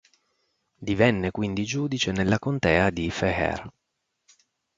[0.79, 3.69] Divenne quindi giudice nella contea di Fejér.